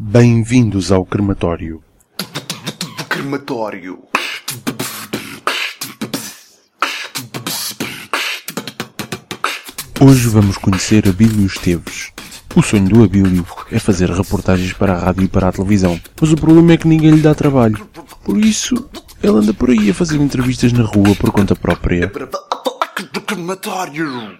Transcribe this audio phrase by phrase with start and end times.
[0.00, 1.82] Bem-vindos ao crematório.
[3.08, 3.98] Crematório.
[10.00, 12.12] Hoje vamos conhecer Abílio Esteves.
[12.54, 16.30] O sonho do Abílio é fazer reportagens para a rádio e para a televisão, mas
[16.30, 17.84] o problema é que ninguém lhe dá trabalho.
[18.22, 18.88] Por isso,
[19.20, 22.08] ele anda por aí a fazer entrevistas na rua por conta própria.
[23.26, 24.38] Crematório.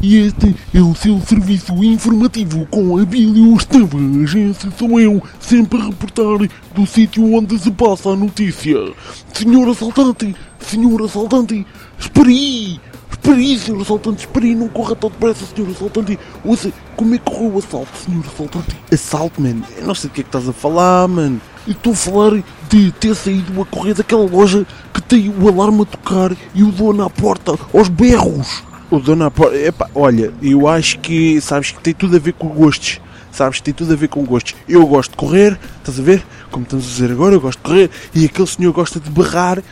[0.00, 4.34] E este é o seu serviço informativo com Abílio Esteves.
[4.34, 8.92] Esse sou eu, sempre a reportar do sítio onde se passa a notícia.
[9.32, 11.66] Senhor assaltante, senhor assaltante,
[11.98, 12.80] espere aí!
[13.10, 16.18] Espere aí, senhor assaltante, espere aí, não corra tão depressa, senhor assaltante.
[16.44, 18.76] Ouça, como é que correu o assalto, senhor assaltante?
[18.92, 19.62] Assalto, man.
[19.76, 21.40] Eu não sei do que é que estás a falar, man.
[21.66, 25.80] Eu estou a falar de ter saído a correr daquela loja que tem o alarme
[25.80, 28.62] a tocar e o dono à porta, aos berros.
[28.90, 29.56] O dono à porta...
[29.56, 33.00] Epá, olha, eu acho que, sabes, que tem tudo a ver com gostos.
[33.32, 34.54] Sabes, tem tudo a ver com gostos.
[34.68, 36.22] Eu gosto de correr, estás a ver?
[36.50, 37.90] Como estamos a dizer agora, eu gosto de correr.
[38.14, 39.62] E aquele senhor gosta de berrar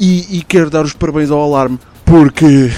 [0.00, 1.78] e, e quer dar os parabéns ao alarme.
[2.04, 2.72] Porque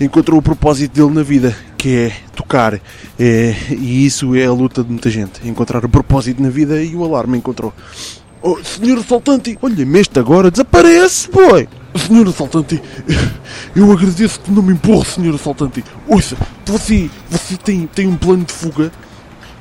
[0.00, 1.54] encontrou o propósito dele na vida,
[1.86, 2.80] que é tocar.
[3.16, 5.48] É, e isso é a luta de muita gente.
[5.48, 7.72] Encontrar o propósito na vida e o alarme encontrou.
[8.42, 11.68] Oh, senhor assaltante, Olha-me este agora, desaparece, boy!
[11.96, 12.82] senhor assaltante,
[13.74, 15.84] eu agradeço que não me empurre, senhor assaltante.
[16.06, 18.92] Ouça, você, você tem, tem um plano de fuga?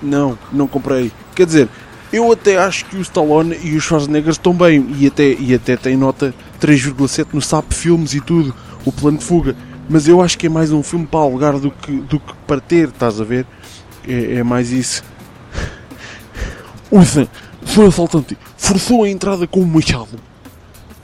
[0.02, 1.12] Não, não comprei.
[1.34, 1.70] Quer dizer,
[2.12, 5.78] eu até acho que o Stallone e os Schwarzenegger estão bem e até, e até
[5.78, 8.54] tem nota 3,7 no SAP Filmes e tudo,
[8.84, 9.56] o plano de fuga.
[9.90, 12.60] Mas eu acho que é mais um filme para alugar do que, do que para
[12.60, 13.46] ter, estás a ver?
[14.08, 15.04] É, é mais isso.
[16.90, 17.28] Ouça,
[17.66, 20.20] senhor assaltante, forçou a entrada com um machado.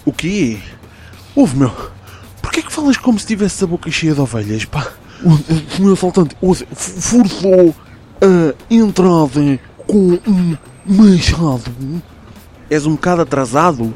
[0.05, 0.57] O quê?
[1.35, 1.71] Ouve, meu,
[2.41, 4.87] Porquê que falas como se tivesse a boca cheia de ovelhas, pá?
[5.23, 7.75] o, o assaltante, f- forçou
[8.19, 11.71] a entrada com um machado.
[12.69, 13.93] És um bocado atrasado?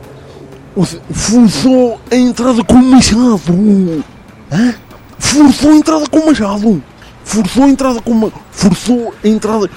[0.75, 4.03] Ouça, forçou a entrada com um machado.
[4.51, 4.73] Hã?
[5.17, 6.83] Forçou a entrada com um machado.
[7.23, 8.31] Forçou a entrada com uma.
[8.51, 9.69] Forçou a entrada.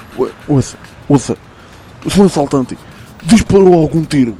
[0.46, 0.76] Ouça,
[1.08, 1.36] ouça.
[2.04, 2.78] O senhor assaltante
[3.24, 4.36] disparou algum tiro.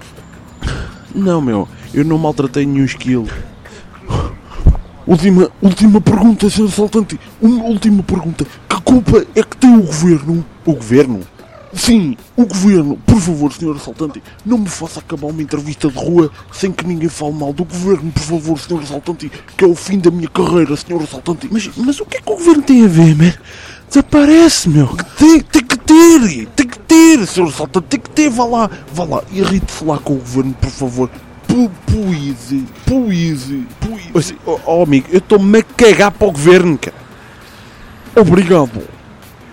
[1.15, 3.27] Não, meu, eu não maltratei nenhum esquilo.
[5.06, 7.19] Última, última pergunta, senhor assaltante.
[7.41, 8.47] Uma última pergunta.
[8.69, 10.44] Que culpa é que tem o governo?
[10.65, 11.21] O governo?
[11.75, 12.97] Sim, o governo.
[13.05, 17.09] Por favor, senhor assaltante, não me faça acabar uma entrevista de rua sem que ninguém
[17.09, 20.75] fale mal do governo, por favor, senhor assaltante, que é o fim da minha carreira,
[20.77, 21.47] senhor assaltante.
[21.51, 23.34] Mas, mas o que é que o governo tem a ver, man?
[23.89, 24.87] Desaparece, meu.
[25.19, 29.05] Tem, tem que ter, tem que ter, senhor assaltante, tem que ter, vá lá, vá
[29.05, 31.11] lá, irrite-se lá com o governo, por favor.
[31.47, 34.37] Pu- Puise, puise, puise.
[34.47, 36.97] Oh, oh, amigo, eu estou-me a cagar para o governo, cara.
[38.15, 38.83] Obrigado.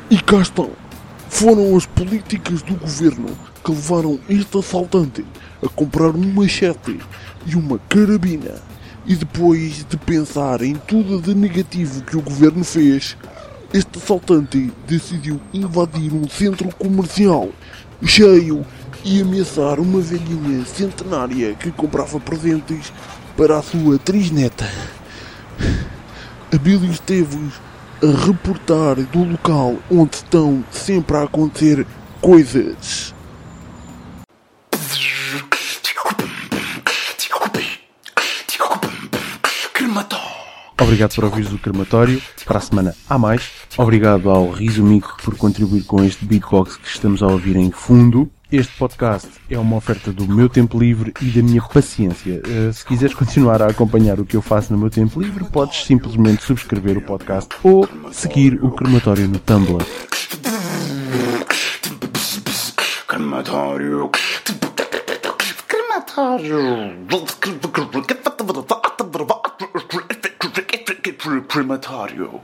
[0.10, 0.70] E cá estão.
[1.36, 3.28] Foram as políticas do governo
[3.62, 5.26] que levaram este assaltante
[5.62, 6.98] a comprar um machete
[7.46, 8.56] e uma carabina.
[9.06, 13.18] E depois de pensar em tudo de negativo que o governo fez,
[13.74, 17.50] este assaltante decidiu invadir um centro comercial
[18.02, 18.66] cheio
[19.04, 22.94] e ameaçar uma velhinha centenária que comprava presentes
[23.36, 24.72] para a sua trisneta.
[26.50, 27.52] Abílio Esteves
[28.02, 31.86] a reportar do local onde estão sempre a acontecer
[32.22, 33.14] coisas.
[40.86, 42.22] Obrigado por ouvires o crematório.
[42.46, 43.50] Para a semana há mais.
[43.78, 48.32] Obrigado ao Rizumico por contribuir com este beatbox que estamos a ouvir em fundo.
[48.52, 52.44] Este podcast é uma oferta do meu tempo livre e da minha paciência.
[52.46, 55.84] Eh, se quiseres continuar a acompanhar o que eu faço no meu tempo livre, podes
[55.84, 59.84] simplesmente subscrever o podcast ou seguir o crematório no Tumblr.
[63.08, 64.12] Crematório.
[65.68, 66.66] Crematório.
[71.48, 72.42] Crematório.